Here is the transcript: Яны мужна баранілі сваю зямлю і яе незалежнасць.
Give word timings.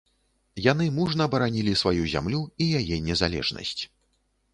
Яны 0.71 0.85
мужна 0.99 1.27
баранілі 1.33 1.73
сваю 1.81 2.03
зямлю 2.13 2.39
і 2.65 2.71
яе 2.79 2.97
незалежнасць. 3.11 3.75